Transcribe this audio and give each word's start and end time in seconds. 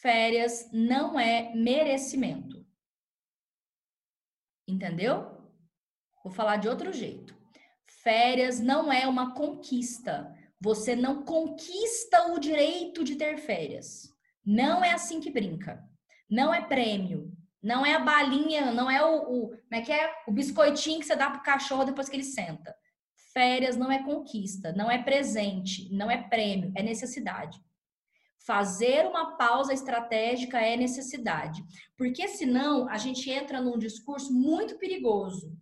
Férias 0.00 0.70
não 0.72 1.18
é 1.18 1.52
merecimento. 1.54 2.64
Entendeu? 4.66 5.38
Vou 6.22 6.32
falar 6.32 6.56
de 6.56 6.68
outro 6.68 6.92
jeito. 6.92 7.36
Férias 8.02 8.60
não 8.60 8.92
é 8.92 9.08
uma 9.08 9.34
conquista. 9.34 10.32
Você 10.60 10.94
não 10.94 11.24
conquista 11.24 12.32
o 12.32 12.38
direito 12.38 13.02
de 13.02 13.16
ter 13.16 13.38
férias. 13.38 14.14
Não 14.44 14.84
é 14.84 14.92
assim 14.92 15.20
que 15.20 15.30
brinca. 15.30 15.82
Não 16.30 16.54
é 16.54 16.60
prêmio. 16.60 17.32
Não 17.60 17.84
é 17.84 17.94
a 17.94 17.98
balinha, 17.98 18.70
não 18.70 18.88
é 18.88 19.04
o, 19.04 19.16
o 19.16 19.48
como 19.48 19.62
é 19.72 19.82
que 19.82 19.90
é? 19.90 20.14
O 20.28 20.32
biscoitinho 20.32 21.00
que 21.00 21.06
você 21.06 21.16
dá 21.16 21.28
pro 21.28 21.42
cachorro 21.42 21.84
depois 21.84 22.08
que 22.08 22.14
ele 22.14 22.24
senta. 22.24 22.74
Férias 23.32 23.76
não 23.76 23.90
é 23.90 24.02
conquista, 24.04 24.72
não 24.72 24.88
é 24.88 25.02
presente, 25.02 25.92
não 25.92 26.08
é 26.08 26.22
prêmio, 26.22 26.72
é 26.76 26.82
necessidade. 26.82 27.60
Fazer 28.46 29.06
uma 29.06 29.36
pausa 29.36 29.72
estratégica 29.72 30.58
é 30.58 30.76
necessidade, 30.76 31.62
porque 31.96 32.26
senão 32.28 32.88
a 32.88 32.96
gente 32.96 33.30
entra 33.30 33.60
num 33.60 33.78
discurso 33.78 34.32
muito 34.32 34.78
perigoso. 34.78 35.52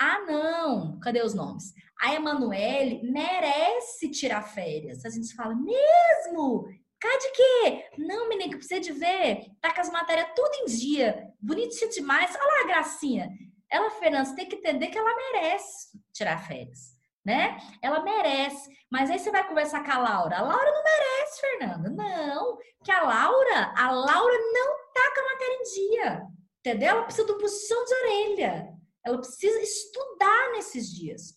Ah, 0.00 0.20
não, 0.26 0.98
cadê 0.98 1.22
os 1.22 1.34
nomes? 1.34 1.72
A 2.00 2.14
Emanuele 2.14 3.00
merece 3.10 4.10
tirar 4.10 4.42
férias. 4.42 5.04
A 5.04 5.10
gente 5.10 5.34
fala, 5.34 5.54
mesmo? 5.54 6.66
Cá 7.00 7.18
de 7.18 7.32
quê? 7.32 7.84
Não, 7.98 8.28
menina, 8.28 8.50
que 8.50 8.56
precisa 8.56 8.80
de 8.80 8.92
ver. 8.92 9.46
Tá 9.60 9.72
com 9.72 9.80
as 9.80 9.90
matérias 9.90 10.32
tudo 10.34 10.50
em 10.62 10.64
dia. 10.64 11.30
Bonitinha 11.40 11.90
demais. 11.90 12.34
Olha 12.34 12.44
lá 12.44 12.60
a 12.62 12.66
gracinha. 12.66 13.30
Ela, 13.70 13.90
Fernanda, 13.90 14.34
tem 14.34 14.48
que 14.48 14.56
entender 14.56 14.88
que 14.88 14.98
ela 14.98 15.14
merece 15.16 15.98
tirar 16.12 16.38
férias, 16.38 16.93
né? 17.24 17.56
Ela 17.80 18.02
merece. 18.02 18.70
Mas 18.90 19.10
aí 19.10 19.18
você 19.18 19.30
vai 19.30 19.46
conversar 19.46 19.82
com 19.84 19.90
a 19.90 19.98
Laura. 19.98 20.38
A 20.38 20.42
Laura 20.42 20.70
não 20.70 20.82
merece, 20.84 21.40
Fernanda. 21.40 21.90
Não. 21.90 22.58
Que 22.84 22.92
a 22.92 23.02
Laura, 23.02 23.72
a 23.76 23.90
Laura 23.90 24.38
não 24.52 24.76
tá 24.92 25.14
com 25.14 25.20
a 25.20 25.32
matéria 25.32 25.54
em 25.54 25.62
dia. 25.62 26.26
Entendeu? 26.60 26.88
Ela 26.90 27.02
precisa 27.04 27.26
do 27.26 27.38
puxão 27.38 27.84
de 27.84 27.94
orelha. 27.94 28.68
Ela 29.04 29.18
precisa 29.18 29.60
estudar 29.60 30.52
nesses 30.52 30.94
dias. 30.94 31.34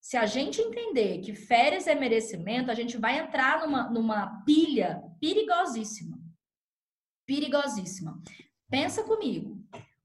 Se 0.00 0.16
a 0.16 0.26
gente 0.26 0.60
entender 0.60 1.20
que 1.20 1.34
férias 1.34 1.86
é 1.86 1.94
merecimento, 1.94 2.70
a 2.70 2.74
gente 2.74 2.98
vai 2.98 3.18
entrar 3.18 3.60
numa, 3.60 3.88
numa 3.90 4.42
pilha 4.44 5.02
perigosíssima. 5.20 6.18
Perigosíssima. 7.26 8.20
Pensa 8.68 9.02
comigo. 9.04 9.56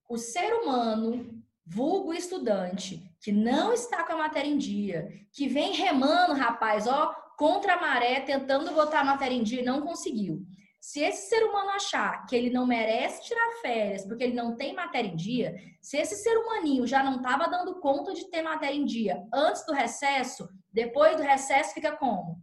O 0.08 0.18
ser 0.18 0.54
humano, 0.54 1.39
vulgo 1.70 2.14
estudante, 2.14 3.16
que 3.22 3.32
não 3.32 3.72
está 3.72 4.04
com 4.04 4.14
a 4.14 4.18
matéria 4.18 4.50
em 4.50 4.58
dia, 4.58 5.08
que 5.32 5.48
vem 5.48 5.74
remando, 5.74 6.34
rapaz, 6.34 6.88
ó, 6.88 7.14
contra 7.38 7.76
a 7.76 7.82
maré, 7.82 8.22
tentando 8.22 8.74
botar 8.74 9.02
a 9.02 9.06
matéria 9.06 9.36
em 9.36 9.44
dia 9.44 9.62
e 9.62 9.66
não 9.66 9.82
conseguiu. 9.82 10.44
Se 10.82 11.02
esse 11.02 11.30
ser 11.30 11.44
humano 11.44 11.70
achar 11.72 12.26
que 12.26 12.36
ele 12.36 12.50
não 12.50 12.66
merece 12.66 13.22
tirar 13.24 13.62
férias 13.62 14.06
porque 14.06 14.24
ele 14.24 14.34
não 14.34 14.56
tem 14.56 14.74
matéria 14.74 15.10
em 15.10 15.16
dia, 15.16 15.54
se 15.82 15.98
esse 15.98 16.16
ser 16.16 16.38
humaninho 16.38 16.88
já 16.88 17.04
não 17.04 17.18
estava 17.18 17.48
dando 17.48 17.80
conta 17.80 18.14
de 18.14 18.30
ter 18.30 18.42
matéria 18.42 18.76
em 18.76 18.86
dia 18.86 19.22
antes 19.34 19.66
do 19.66 19.74
recesso, 19.74 20.50
depois 20.72 21.18
do 21.18 21.22
recesso 21.22 21.74
fica 21.74 21.96
como? 21.96 22.40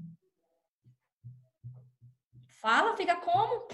Fala, 2.61 2.97
fica 2.97 3.17
como? 3.17 3.69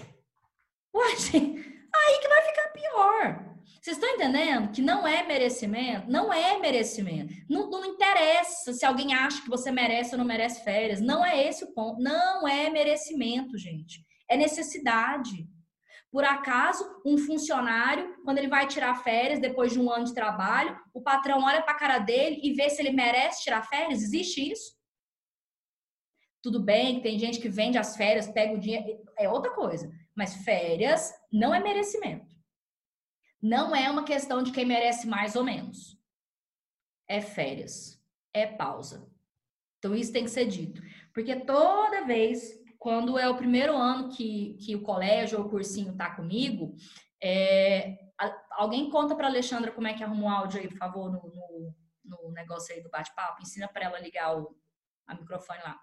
Ué, 0.95 1.15
aí 1.95 2.19
que 2.19 2.27
vai 2.27 2.41
ficar 2.41 2.69
pior. 2.69 3.53
Vocês 3.81 3.97
estão 3.97 4.09
entendendo 4.09 4.71
que 4.71 4.81
não 4.81 5.05
é 5.05 5.23
merecimento? 5.23 6.09
Não 6.09 6.31
é 6.31 6.57
merecimento. 6.57 7.33
Não, 7.49 7.69
não 7.69 7.85
interessa 7.85 8.71
se 8.71 8.85
alguém 8.85 9.13
acha 9.13 9.41
que 9.41 9.49
você 9.49 9.71
merece 9.71 10.13
ou 10.13 10.17
não 10.17 10.25
merece 10.25 10.63
férias. 10.63 11.01
Não 11.01 11.23
é 11.25 11.45
esse 11.47 11.65
o 11.65 11.73
ponto. 11.73 12.01
Não 12.01 12.47
é 12.47 12.69
merecimento, 12.69 13.57
gente 13.57 14.03
é 14.33 14.37
necessidade. 14.37 15.47
Por 16.11 16.23
acaso, 16.23 16.83
um 17.05 17.17
funcionário, 17.17 18.15
quando 18.23 18.37
ele 18.37 18.47
vai 18.47 18.67
tirar 18.67 19.03
férias 19.03 19.39
depois 19.39 19.71
de 19.71 19.79
um 19.79 19.89
ano 19.89 20.05
de 20.05 20.13
trabalho, 20.13 20.77
o 20.93 21.01
patrão 21.01 21.43
olha 21.43 21.61
para 21.61 21.73
a 21.73 21.77
cara 21.77 21.99
dele 21.99 22.39
e 22.43 22.53
vê 22.53 22.69
se 22.69 22.81
ele 22.81 22.91
merece 22.91 23.43
tirar 23.43 23.63
férias? 23.63 24.01
Existe 24.01 24.51
isso? 24.51 24.73
Tudo 26.41 26.61
bem 26.61 26.95
que 26.95 27.01
tem 27.01 27.17
gente 27.17 27.39
que 27.39 27.49
vende 27.49 27.77
as 27.77 27.95
férias, 27.95 28.27
pega 28.27 28.53
o 28.53 28.59
dinheiro, 28.59 29.01
é 29.17 29.29
outra 29.29 29.51
coisa. 29.51 29.89
Mas 30.15 30.35
férias 30.43 31.13
não 31.31 31.53
é 31.53 31.59
merecimento. 31.59 32.33
Não 33.41 33.75
é 33.75 33.89
uma 33.89 34.05
questão 34.05 34.41
de 34.41 34.51
quem 34.51 34.65
merece 34.65 35.07
mais 35.07 35.35
ou 35.35 35.43
menos. 35.43 35.97
É 37.07 37.19
férias, 37.19 38.01
é 38.33 38.45
pausa. 38.45 39.09
Então 39.77 39.93
isso 39.93 40.13
tem 40.13 40.23
que 40.23 40.31
ser 40.31 40.45
dito. 40.45 40.81
Porque 41.13 41.35
toda 41.35 42.05
vez 42.05 42.63
quando 42.83 43.17
é 43.17 43.29
o 43.29 43.37
primeiro 43.37 43.77
ano 43.77 44.09
que, 44.09 44.57
que 44.59 44.75
o 44.75 44.81
colégio 44.81 45.39
ou 45.39 45.45
o 45.45 45.49
cursinho 45.49 45.95
tá 45.95 46.13
comigo, 46.13 46.75
é, 47.23 47.97
alguém 48.51 48.89
conta 48.89 49.15
para 49.15 49.27
Alexandra 49.27 49.71
como 49.71 49.87
é 49.87 49.93
que 49.93 50.03
arruma 50.03 50.25
o 50.25 50.29
áudio 50.29 50.59
aí, 50.59 50.67
por 50.67 50.77
favor, 50.77 51.09
no, 51.09 51.21
no, 51.33 51.73
no 52.03 52.31
negócio 52.33 52.75
aí 52.75 52.83
do 52.83 52.89
bate-papo. 52.89 53.41
Ensina 53.41 53.69
para 53.69 53.85
ela 53.85 54.01
ligar 54.01 54.37
o 54.37 54.53
a 55.07 55.15
microfone 55.15 55.59
lá. 55.63 55.77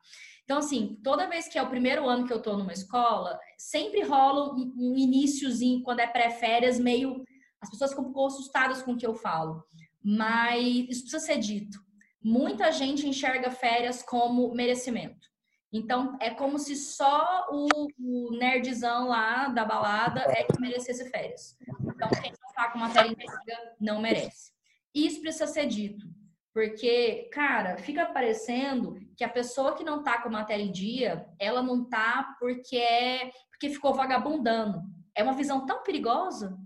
Então, 0.44 0.58
assim, 0.58 0.98
toda 1.02 1.28
vez 1.28 1.48
que 1.48 1.58
é 1.58 1.62
o 1.62 1.68
primeiro 1.68 2.08
ano 2.08 2.26
que 2.26 2.32
eu 2.32 2.42
tô 2.42 2.56
numa 2.56 2.72
escola, 2.72 3.38
sempre 3.56 4.02
rola 4.02 4.54
um, 4.54 4.94
iníciozinho, 4.96 5.82
quando 5.82 6.00
é 6.00 6.06
pré-férias, 6.06 6.78
meio. 6.78 7.22
As 7.60 7.70
pessoas 7.70 7.90
ficam 7.90 8.04
um 8.04 8.12
pouco 8.12 8.34
assustadas 8.34 8.82
com 8.82 8.92
o 8.92 8.96
que 8.96 9.06
eu 9.06 9.14
falo. 9.14 9.62
Mas 10.02 10.64
isso 10.88 11.02
precisa 11.02 11.20
ser 11.20 11.38
dito. 11.38 11.78
Muita 12.22 12.72
gente 12.72 13.06
enxerga 13.06 13.50
férias 13.50 14.02
como 14.02 14.54
merecimento. 14.54 15.28
Então, 15.72 16.16
é 16.20 16.30
como 16.30 16.58
se 16.58 16.74
só 16.74 17.46
o, 17.50 17.68
o 17.98 18.36
nerdzão 18.36 19.06
lá 19.06 19.48
da 19.48 19.64
balada 19.64 20.20
é 20.22 20.42
que 20.42 20.60
merecesse 20.60 21.08
férias. 21.10 21.56
Então, 21.82 22.08
quem 22.20 22.32
não 22.32 22.52
tá 22.54 22.70
com 22.70 22.78
matéria 22.78 23.08
inimiga 23.08 23.76
não 23.80 24.00
merece. 24.00 24.52
Isso 24.92 25.20
precisa 25.20 25.46
ser 25.46 25.66
dito. 25.66 26.06
Porque, 26.52 27.28
cara, 27.32 27.76
fica 27.78 28.06
parecendo 28.06 28.98
que 29.16 29.22
a 29.22 29.28
pessoa 29.28 29.74
que 29.76 29.84
não 29.84 30.02
tá 30.02 30.20
com 30.20 30.28
matéria 30.28 30.62
em 30.62 30.72
dia, 30.72 31.26
ela 31.38 31.62
não 31.62 31.88
tá 31.88 32.34
porque 32.38 32.76
é 32.76 33.30
porque 33.50 33.70
ficou 33.70 33.94
vagabundando. 33.94 34.82
É 35.14 35.22
uma 35.22 35.34
visão 35.34 35.66
tão 35.66 35.82
perigosa. 35.82 36.56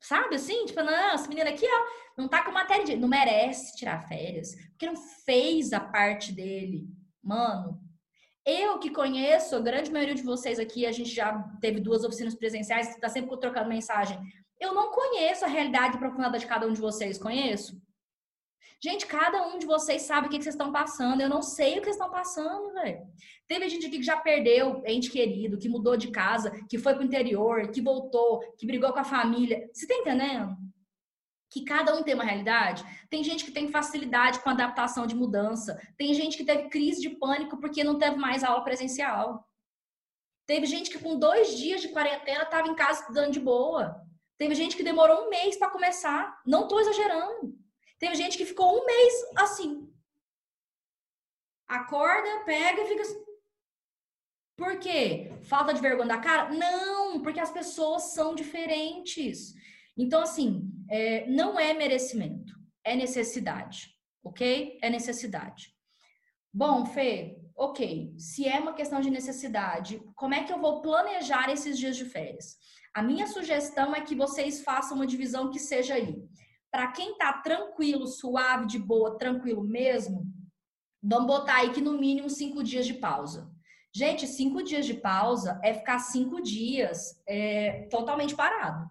Sabe 0.00 0.36
assim? 0.36 0.64
Tipo, 0.66 0.82
não, 0.82 0.92
essa 0.92 1.28
menina 1.28 1.50
aqui, 1.50 1.66
ó, 1.66 2.20
não 2.20 2.28
tá 2.28 2.44
com 2.44 2.52
matéria 2.52 2.82
em 2.82 2.84
dia, 2.86 2.96
não 2.96 3.08
merece 3.08 3.76
tirar 3.76 4.06
férias, 4.08 4.54
porque 4.70 4.86
não 4.86 4.96
fez 4.96 5.72
a 5.72 5.80
parte 5.80 6.32
dele. 6.32 6.86
Mano, 7.22 7.80
eu 8.44 8.78
que 8.78 8.90
conheço, 8.90 9.54
a 9.54 9.60
grande 9.60 9.92
maioria 9.92 10.14
de 10.14 10.22
vocês 10.22 10.58
aqui, 10.58 10.86
a 10.86 10.92
gente 10.92 11.10
já 11.10 11.38
teve 11.60 11.80
duas 11.80 12.04
oficinas 12.04 12.34
presenciais, 12.34 12.88
está 12.88 13.08
sempre 13.08 13.38
trocando 13.38 13.68
mensagem. 13.68 14.18
Eu 14.58 14.74
não 14.74 14.90
conheço 14.90 15.44
a 15.44 15.48
realidade 15.48 15.98
profunda 15.98 16.38
de 16.38 16.46
cada 16.46 16.66
um 16.66 16.72
de 16.72 16.80
vocês, 16.80 17.18
conheço? 17.18 17.80
Gente, 18.82 19.06
cada 19.06 19.46
um 19.46 19.58
de 19.58 19.66
vocês 19.66 20.02
sabe 20.02 20.26
o 20.26 20.30
que, 20.30 20.36
vocês 20.42 20.54
estão 20.54 20.72
passando. 20.72 21.20
Eu 21.20 21.28
não 21.28 21.40
sei 21.40 21.74
o 21.74 21.76
que 21.78 21.84
vocês 21.84 21.96
estão 21.96 22.10
passando, 22.10 22.72
velho. 22.72 23.00
Teve 23.46 23.68
gente 23.68 23.86
aqui 23.86 23.98
que 23.98 24.04
já 24.04 24.16
perdeu 24.16 24.82
ente 24.86 25.10
querido, 25.10 25.58
que 25.58 25.68
mudou 25.68 25.96
de 25.96 26.10
casa, 26.10 26.50
que 26.68 26.78
foi 26.78 26.94
pro 26.94 27.04
interior, 27.04 27.70
que 27.70 27.80
voltou, 27.80 28.40
que 28.56 28.66
brigou 28.66 28.92
com 28.92 29.00
a 29.00 29.04
família. 29.04 29.68
Você 29.72 29.86
tá 29.86 29.94
entendendo? 29.94 30.56
que 31.52 31.64
cada 31.64 31.94
um 31.94 32.02
tem 32.02 32.14
uma 32.14 32.24
realidade. 32.24 32.82
Tem 33.10 33.22
gente 33.22 33.44
que 33.44 33.52
tem 33.52 33.68
facilidade 33.68 34.40
com 34.40 34.48
adaptação 34.48 35.06
de 35.06 35.14
mudança. 35.14 35.78
Tem 35.98 36.14
gente 36.14 36.38
que 36.38 36.44
teve 36.44 36.70
crise 36.70 37.02
de 37.02 37.10
pânico 37.10 37.60
porque 37.60 37.84
não 37.84 37.98
teve 37.98 38.16
mais 38.16 38.42
aula 38.42 38.64
presencial. 38.64 39.46
Teve 40.46 40.66
gente 40.66 40.90
que 40.90 40.98
com 40.98 41.18
dois 41.18 41.56
dias 41.56 41.82
de 41.82 41.88
quarentena 41.88 42.44
estava 42.44 42.68
em 42.68 42.74
casa 42.74 43.00
estudando 43.00 43.32
de 43.32 43.38
boa. 43.40 43.94
Teve 44.38 44.54
gente 44.54 44.76
que 44.76 44.82
demorou 44.82 45.26
um 45.26 45.28
mês 45.28 45.58
para 45.58 45.70
começar. 45.70 46.40
Não 46.46 46.62
estou 46.62 46.80
exagerando. 46.80 47.54
Teve 48.02 48.16
gente 48.16 48.36
que 48.36 48.44
ficou 48.44 48.82
um 48.82 48.84
mês 48.84 49.14
assim. 49.36 49.88
Acorda, 51.68 52.44
pega 52.44 52.82
e 52.82 52.88
fica 52.88 53.02
assim. 53.02 53.24
Por 54.56 54.80
quê? 54.80 55.30
Falta 55.44 55.72
de 55.72 55.80
vergonha 55.80 56.08
da 56.08 56.18
cara? 56.18 56.50
Não, 56.50 57.22
porque 57.22 57.38
as 57.38 57.52
pessoas 57.52 58.12
são 58.12 58.34
diferentes. 58.34 59.54
Então, 59.96 60.20
assim, 60.20 60.68
é, 60.90 61.28
não 61.28 61.60
é 61.60 61.74
merecimento, 61.74 62.52
é 62.82 62.96
necessidade, 62.96 63.96
ok? 64.24 64.80
É 64.82 64.90
necessidade. 64.90 65.72
Bom, 66.52 66.84
Fê, 66.84 67.38
ok, 67.54 68.14
se 68.18 68.48
é 68.48 68.58
uma 68.58 68.74
questão 68.74 69.00
de 69.00 69.10
necessidade, 69.10 70.02
como 70.16 70.34
é 70.34 70.42
que 70.42 70.52
eu 70.52 70.58
vou 70.58 70.82
planejar 70.82 71.52
esses 71.52 71.78
dias 71.78 71.96
de 71.96 72.04
férias? 72.04 72.58
A 72.92 73.00
minha 73.00 73.28
sugestão 73.28 73.94
é 73.94 74.00
que 74.00 74.16
vocês 74.16 74.60
façam 74.64 74.96
uma 74.96 75.06
divisão 75.06 75.52
que 75.52 75.60
seja 75.60 75.94
aí. 75.94 76.20
Para 76.72 76.90
quem 76.90 77.16
tá 77.16 77.34
tranquilo, 77.34 78.06
suave, 78.08 78.66
de 78.66 78.78
boa, 78.78 79.18
tranquilo 79.18 79.62
mesmo, 79.62 80.24
vamos 81.00 81.26
botar 81.26 81.56
aí 81.56 81.70
que 81.70 81.80
no 81.80 81.98
mínimo 81.98 82.28
cinco 82.28 82.64
dias 82.64 82.86
de 82.86 82.94
pausa. 82.94 83.48
Gente, 83.94 84.26
cinco 84.26 84.62
dias 84.62 84.86
de 84.86 84.94
pausa 84.94 85.60
é 85.62 85.74
ficar 85.74 85.98
cinco 86.00 86.42
dias 86.42 87.22
é, 87.28 87.86
totalmente 87.90 88.34
parado 88.34 88.90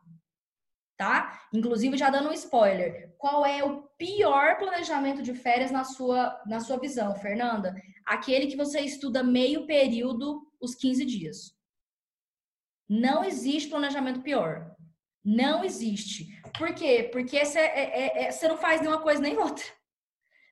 tá? 1.01 1.47
Inclusive, 1.51 1.97
já 1.97 2.11
dando 2.11 2.29
um 2.29 2.33
spoiler, 2.33 3.15
qual 3.17 3.43
é 3.43 3.63
o 3.63 3.81
pior 3.97 4.59
planejamento 4.59 5.23
de 5.23 5.33
férias 5.33 5.71
na 5.71 5.83
sua, 5.83 6.39
na 6.45 6.59
sua 6.59 6.77
visão, 6.77 7.15
Fernanda? 7.15 7.73
Aquele 8.05 8.45
que 8.45 8.55
você 8.55 8.81
estuda 8.81 9.23
meio 9.23 9.65
período, 9.65 10.47
os 10.61 10.75
15 10.75 11.03
dias. 11.03 11.57
Não 12.87 13.23
existe 13.23 13.67
planejamento 13.67 14.21
pior. 14.21 14.70
Não 15.23 15.63
existe. 15.63 16.27
Por 16.57 16.73
quê? 16.73 17.09
Porque 17.11 17.43
você, 17.45 17.59
é, 17.59 18.23
é, 18.23 18.23
é, 18.23 18.31
você 18.31 18.47
não 18.47 18.57
faz 18.57 18.81
nenhuma 18.81 19.01
coisa 19.01 19.21
nem 19.21 19.37
outra. 19.37 19.63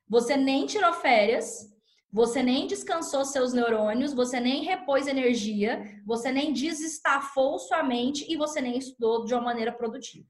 Você 0.08 0.36
nem 0.36 0.66
tirou 0.66 0.92
férias, 0.92 1.70
você 2.12 2.42
nem 2.42 2.66
descansou 2.66 3.24
seus 3.24 3.52
neurônios, 3.52 4.12
você 4.12 4.40
nem 4.40 4.64
repôs 4.64 5.06
energia, 5.06 6.00
você 6.04 6.32
nem 6.32 6.52
desestafou 6.52 7.58
sua 7.58 7.82
mente 7.82 8.26
e 8.28 8.36
você 8.36 8.60
nem 8.60 8.76
estudou 8.76 9.24
de 9.24 9.34
uma 9.34 9.42
maneira 9.42 9.72
produtiva. 9.72 10.26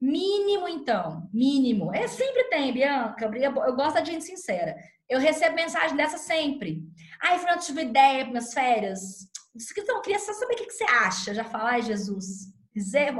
Mínimo, 0.00 0.66
então, 0.66 1.28
mínimo. 1.32 1.94
É 1.94 2.06
sempre 2.08 2.44
tem, 2.44 2.72
Bianca. 2.72 3.30
Eu 3.36 3.76
gosto 3.76 3.94
da 3.94 4.04
gente 4.04 4.24
sincera. 4.24 4.74
Eu 5.08 5.20
recebo 5.20 5.54
mensagem 5.54 5.96
dessa 5.96 6.16
sempre. 6.16 6.82
Ai, 7.22 7.38
Fernando, 7.38 7.60
tive 7.60 7.82
ideia 7.82 8.22
para 8.22 8.30
minhas 8.30 8.54
férias. 8.54 9.28
Então, 9.76 9.96
eu 9.96 10.02
queria 10.02 10.18
só 10.18 10.32
saber 10.32 10.54
o 10.54 10.56
que 10.56 10.70
você 10.70 10.84
acha. 10.84 11.34
Já 11.34 11.44
falar, 11.44 11.72
ai, 11.72 11.82
Jesus. 11.82 12.50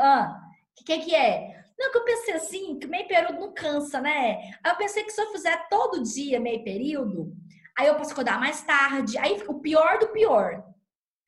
Ah, 0.00 0.40
o 0.80 0.84
que, 0.84 0.98
que 0.98 1.14
é? 1.14 1.64
Não, 1.78 1.90
que 1.90 1.98
eu 1.98 2.04
pensei 2.04 2.34
assim, 2.34 2.78
que 2.78 2.86
meio 2.86 3.08
período 3.08 3.40
não 3.40 3.54
cansa, 3.54 4.00
né? 4.00 4.54
Aí 4.62 4.72
eu 4.72 4.76
pensei 4.76 5.02
que 5.02 5.10
se 5.10 5.20
eu 5.20 5.32
fizer 5.32 5.68
todo 5.68 6.02
dia 6.02 6.38
meio 6.38 6.62
período, 6.62 7.34
aí 7.78 7.86
eu 7.86 7.94
posso 7.94 8.12
acordar 8.12 8.38
mais 8.38 8.62
tarde. 8.62 9.16
Aí 9.16 9.38
fica 9.38 9.50
o 9.50 9.60
pior 9.60 9.98
do 9.98 10.08
pior. 10.08 10.62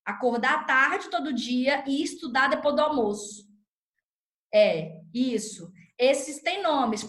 Acordar 0.05 0.67
tarde 0.67 1.08
todo 1.08 1.32
dia 1.32 1.82
e 1.87 2.02
estudar 2.02 2.49
depois 2.49 2.75
do 2.75 2.82
almoço. 2.82 3.49
É, 4.52 5.00
isso. 5.14 5.73
Esses 5.99 6.43
têm 6.43 6.62
nomes. 6.62 7.06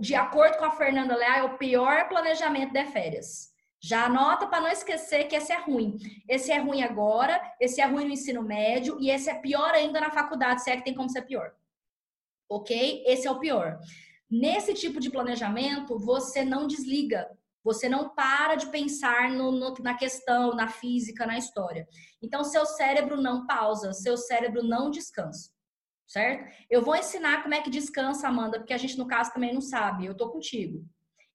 De 0.00 0.14
acordo 0.14 0.56
com 0.56 0.64
a 0.64 0.70
Fernanda 0.70 1.16
Leal, 1.16 1.36
é 1.36 1.42
o 1.42 1.58
pior 1.58 2.08
planejamento 2.08 2.72
de 2.72 2.84
férias. 2.86 3.55
Já 3.86 4.06
anota 4.06 4.46
para 4.46 4.60
não 4.60 4.68
esquecer 4.68 5.24
que 5.24 5.36
esse 5.36 5.52
é 5.52 5.60
ruim. 5.60 5.96
Esse 6.28 6.50
é 6.50 6.58
ruim 6.58 6.82
agora, 6.82 7.40
esse 7.60 7.80
é 7.80 7.86
ruim 7.86 8.04
no 8.06 8.12
ensino 8.12 8.42
médio 8.42 8.98
e 9.00 9.10
esse 9.10 9.30
é 9.30 9.34
pior 9.34 9.72
ainda 9.74 10.00
na 10.00 10.10
faculdade, 10.10 10.62
se 10.62 10.70
é 10.70 10.76
que 10.76 10.84
tem 10.84 10.94
como 10.94 11.10
ser 11.10 11.22
pior 11.22 11.52
ok? 12.48 13.04
Esse 13.06 13.26
é 13.26 13.30
o 13.30 13.38
pior. 13.38 13.78
Nesse 14.30 14.74
tipo 14.74 15.00
de 15.00 15.10
planejamento, 15.10 15.98
você 15.98 16.44
não 16.44 16.66
desliga, 16.66 17.28
você 17.62 17.88
não 17.88 18.08
para 18.14 18.54
de 18.54 18.66
pensar 18.68 19.30
no, 19.30 19.52
no, 19.52 19.74
na 19.80 19.94
questão, 19.94 20.54
na 20.54 20.68
física, 20.68 21.26
na 21.26 21.38
história. 21.38 21.86
Então, 22.22 22.44
seu 22.44 22.64
cérebro 22.64 23.20
não 23.20 23.46
pausa, 23.46 23.92
seu 23.92 24.16
cérebro 24.16 24.62
não 24.62 24.90
descansa, 24.90 25.50
certo? 26.06 26.52
Eu 26.70 26.82
vou 26.82 26.96
ensinar 26.96 27.42
como 27.42 27.54
é 27.54 27.62
que 27.62 27.70
descansa, 27.70 28.28
Amanda, 28.28 28.58
porque 28.58 28.74
a 28.74 28.78
gente, 28.78 28.98
no 28.98 29.06
caso, 29.06 29.32
também 29.32 29.52
não 29.52 29.60
sabe. 29.60 30.06
Eu 30.06 30.16
tô 30.16 30.30
contigo. 30.30 30.84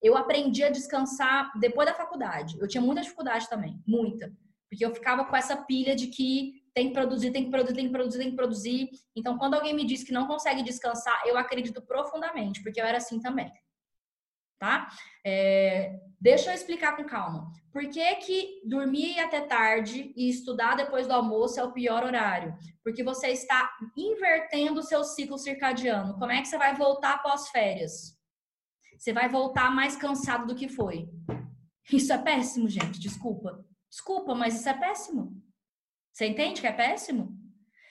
Eu 0.02 0.18
aprendi 0.18 0.64
a 0.64 0.70
descansar 0.70 1.52
depois 1.60 1.88
da 1.88 1.94
faculdade. 1.94 2.58
Eu 2.60 2.68
tinha 2.68 2.82
muita 2.82 3.02
dificuldade 3.02 3.48
também, 3.48 3.80
muita. 3.86 4.32
Porque 4.70 4.86
eu 4.86 4.94
ficava 4.94 5.26
com 5.26 5.36
essa 5.36 5.56
pilha 5.56 5.96
de 5.96 6.08
que 6.08 6.62
tem 6.74 6.88
que 6.88 6.94
produzir, 6.94 7.32
tem 7.32 7.46
que 7.46 7.52
produzir, 7.52 7.76
tem 7.76 7.86
que 7.88 7.92
produzir, 7.92 8.18
tem 8.18 8.30
que 8.30 8.36
produzir. 8.36 8.90
Então, 9.16 9.38
quando 9.38 9.56
alguém 9.56 9.74
me 9.74 9.86
diz 9.86 10.04
que 10.04 10.14
não 10.14 10.28
consegue 10.28 10.64
descansar, 10.64 11.22
eu 11.26 11.38
acredito 11.38 11.82
profundamente, 11.82 12.64
porque 12.64 12.80
eu 12.80 12.86
era 12.86 12.98
assim 12.98 13.20
também. 13.20 13.52
Tá? 14.58 14.88
É, 15.26 16.00
deixa 16.20 16.52
eu 16.52 16.56
explicar 16.56 16.96
com 16.96 17.04
calma. 17.04 17.52
Por 17.74 17.90
que, 17.90 18.16
que 18.18 18.62
dormir 18.64 19.20
até 19.20 19.42
tarde 19.42 20.14
e 20.16 20.30
estudar 20.30 20.76
depois 20.76 21.08
do 21.08 21.14
almoço 21.14 21.60
é 21.60 21.64
o 21.64 21.72
pior 21.72 22.04
horário? 22.04 22.56
Porque 22.84 23.04
você 23.04 23.30
está 23.30 23.72
invertendo 23.98 24.80
o 24.80 24.84
seu 24.84 25.04
ciclo 25.04 25.38
circadiano. 25.38 26.14
Como 26.20 26.32
é 26.32 26.40
que 26.42 26.48
você 26.48 26.58
vai 26.58 26.76
voltar 26.76 27.16
após 27.16 27.50
férias? 27.50 28.21
Você 29.02 29.12
vai 29.12 29.28
voltar 29.28 29.72
mais 29.72 29.96
cansado 29.96 30.46
do 30.46 30.54
que 30.54 30.70
foi. 30.70 31.10
Isso 31.92 32.14
é 32.14 32.20
péssimo, 32.20 32.70
gente. 32.70 33.00
Desculpa. 33.00 33.66
Desculpa, 33.90 34.36
mas 34.36 34.60
isso 34.60 34.70
é 34.70 34.76
péssimo. 34.76 35.42
Você 36.14 36.28
entende 36.28 36.62
que 36.62 36.68
é 36.68 36.72
péssimo? 36.72 37.36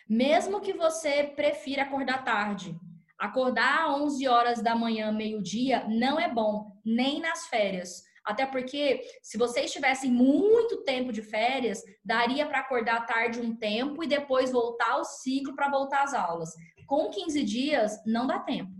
Mesmo 0.08 0.60
que 0.60 0.72
você 0.72 1.24
prefira 1.24 1.82
acordar 1.82 2.22
tarde, 2.22 2.78
acordar 3.18 3.88
às 3.88 4.00
11 4.02 4.28
horas 4.28 4.62
da 4.62 4.76
manhã, 4.76 5.10
meio-dia, 5.10 5.84
não 5.88 6.16
é 6.20 6.32
bom, 6.32 6.70
nem 6.84 7.18
nas 7.18 7.48
férias. 7.48 8.04
Até 8.24 8.46
porque, 8.46 9.02
se 9.20 9.36
vocês 9.36 9.72
tivessem 9.72 10.12
muito 10.12 10.84
tempo 10.84 11.12
de 11.12 11.22
férias, 11.22 11.82
daria 12.04 12.46
para 12.46 12.60
acordar 12.60 13.04
tarde 13.04 13.40
um 13.40 13.56
tempo 13.56 14.04
e 14.04 14.06
depois 14.06 14.52
voltar 14.52 14.92
ao 14.92 15.04
ciclo 15.04 15.56
para 15.56 15.70
voltar 15.70 16.04
às 16.04 16.14
aulas. 16.14 16.50
Com 16.86 17.10
15 17.10 17.42
dias, 17.42 18.00
não 18.06 18.28
dá 18.28 18.38
tempo. 18.38 18.80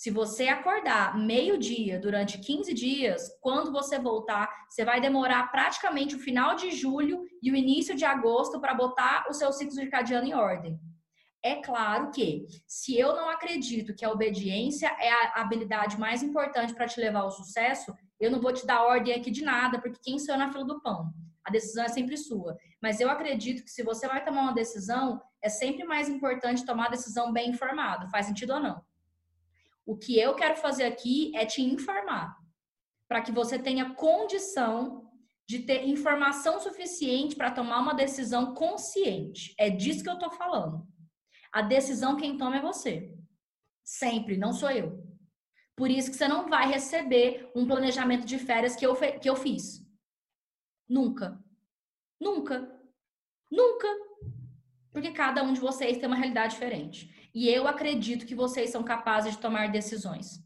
Se 0.00 0.10
você 0.10 0.48
acordar 0.48 1.14
meio-dia 1.18 2.00
durante 2.00 2.38
15 2.38 2.72
dias, 2.72 3.28
quando 3.38 3.70
você 3.70 3.98
voltar, 3.98 4.48
você 4.66 4.82
vai 4.82 4.98
demorar 4.98 5.50
praticamente 5.52 6.16
o 6.16 6.18
final 6.18 6.56
de 6.56 6.70
julho 6.70 7.26
e 7.42 7.52
o 7.52 7.54
início 7.54 7.94
de 7.94 8.06
agosto 8.06 8.58
para 8.62 8.72
botar 8.72 9.26
o 9.28 9.34
seu 9.34 9.52
ciclo 9.52 9.74
circadiano 9.74 10.26
em 10.26 10.32
ordem. 10.32 10.80
É 11.42 11.56
claro 11.56 12.10
que, 12.10 12.46
se 12.66 12.98
eu 12.98 13.14
não 13.14 13.28
acredito 13.28 13.94
que 13.94 14.02
a 14.02 14.10
obediência 14.10 14.86
é 14.98 15.10
a 15.10 15.42
habilidade 15.42 16.00
mais 16.00 16.22
importante 16.22 16.72
para 16.72 16.88
te 16.88 16.98
levar 16.98 17.20
ao 17.20 17.30
sucesso, 17.30 17.94
eu 18.18 18.30
não 18.30 18.40
vou 18.40 18.54
te 18.54 18.64
dar 18.64 18.82
ordem 18.82 19.12
aqui 19.12 19.30
de 19.30 19.44
nada, 19.44 19.82
porque 19.82 20.00
quem 20.02 20.18
sou 20.18 20.34
eu 20.34 20.38
na 20.38 20.50
fila 20.50 20.64
do 20.64 20.80
pão? 20.80 21.12
A 21.44 21.50
decisão 21.50 21.84
é 21.84 21.88
sempre 21.88 22.16
sua. 22.16 22.56
Mas 22.82 23.00
eu 23.00 23.10
acredito 23.10 23.62
que 23.62 23.70
se 23.70 23.82
você 23.82 24.08
vai 24.08 24.24
tomar 24.24 24.44
uma 24.44 24.54
decisão, 24.54 25.20
é 25.42 25.50
sempre 25.50 25.84
mais 25.84 26.08
importante 26.08 26.64
tomar 26.64 26.86
a 26.86 26.90
decisão 26.90 27.30
bem 27.34 27.50
informado. 27.50 28.08
Faz 28.08 28.24
sentido 28.24 28.54
ou 28.54 28.60
não? 28.60 28.89
O 29.86 29.96
que 29.96 30.18
eu 30.18 30.34
quero 30.34 30.56
fazer 30.56 30.84
aqui 30.84 31.34
é 31.36 31.44
te 31.44 31.62
informar, 31.62 32.36
para 33.08 33.22
que 33.22 33.32
você 33.32 33.58
tenha 33.58 33.94
condição 33.94 35.10
de 35.48 35.60
ter 35.60 35.84
informação 35.88 36.60
suficiente 36.60 37.34
para 37.34 37.50
tomar 37.50 37.80
uma 37.80 37.92
decisão 37.92 38.54
consciente. 38.54 39.52
É 39.58 39.68
disso 39.68 40.04
que 40.04 40.08
eu 40.08 40.14
estou 40.14 40.30
falando. 40.30 40.86
A 41.52 41.60
decisão 41.60 42.16
quem 42.16 42.38
toma 42.38 42.58
é 42.58 42.60
você. 42.60 43.12
Sempre, 43.84 44.36
não 44.36 44.52
sou 44.52 44.70
eu. 44.70 45.04
Por 45.74 45.90
isso 45.90 46.10
que 46.10 46.16
você 46.16 46.28
não 46.28 46.48
vai 46.48 46.68
receber 46.68 47.50
um 47.56 47.66
planejamento 47.66 48.24
de 48.24 48.38
férias 48.38 48.76
que 48.76 48.86
eu, 48.86 48.94
que 48.94 49.28
eu 49.28 49.34
fiz. 49.34 49.84
Nunca. 50.88 51.42
Nunca. 52.20 52.80
Nunca. 53.50 53.88
Porque 54.92 55.10
cada 55.10 55.42
um 55.42 55.52
de 55.52 55.60
vocês 55.60 55.98
tem 55.98 56.06
uma 56.06 56.16
realidade 56.16 56.52
diferente. 56.52 57.19
E 57.34 57.48
eu 57.48 57.68
acredito 57.68 58.26
que 58.26 58.34
vocês 58.34 58.70
são 58.70 58.82
capazes 58.82 59.34
de 59.34 59.38
tomar 59.38 59.70
decisões. 59.70 60.42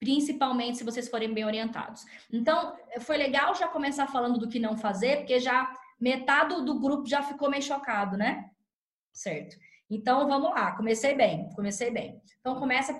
Principalmente 0.00 0.78
se 0.78 0.84
vocês 0.84 1.08
forem 1.08 1.32
bem 1.32 1.44
orientados. 1.44 2.04
Então, 2.32 2.76
foi 3.00 3.16
legal 3.16 3.54
já 3.54 3.68
começar 3.68 4.08
falando 4.08 4.38
do 4.38 4.48
que 4.48 4.58
não 4.58 4.76
fazer, 4.76 5.18
porque 5.18 5.38
já 5.38 5.72
metade 6.00 6.64
do 6.64 6.80
grupo 6.80 7.06
já 7.06 7.22
ficou 7.22 7.48
meio 7.48 7.62
chocado, 7.62 8.16
né? 8.16 8.50
Certo. 9.12 9.56
Então, 9.88 10.26
vamos 10.26 10.50
lá. 10.50 10.72
Comecei 10.72 11.14
bem, 11.14 11.50
comecei 11.50 11.90
bem. 11.90 12.20
Então, 12.40 12.58
começa 12.58 12.90